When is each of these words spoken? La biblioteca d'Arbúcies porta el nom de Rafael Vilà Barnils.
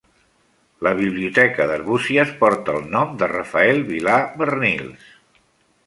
La 0.85 0.93
biblioteca 0.99 1.67
d'Arbúcies 1.71 2.31
porta 2.41 2.75
el 2.79 2.91
nom 2.97 3.15
de 3.23 3.31
Rafael 3.35 3.87
Vilà 3.93 4.19
Barnils. 4.43 5.11